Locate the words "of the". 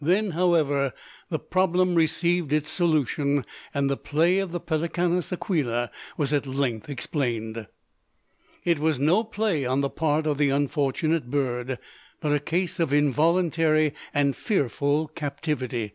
4.38-4.60, 10.28-10.50